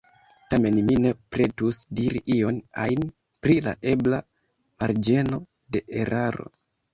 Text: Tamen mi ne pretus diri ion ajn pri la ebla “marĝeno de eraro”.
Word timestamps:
Tamen 0.51 0.77
mi 0.85 0.95
ne 1.01 1.09
pretus 1.35 1.81
diri 1.99 2.21
ion 2.37 2.57
ajn 2.85 3.03
pri 3.45 3.59
la 3.67 3.75
ebla 3.93 4.23
“marĝeno 4.81 5.41
de 5.77 5.85
eraro”. 6.01 6.49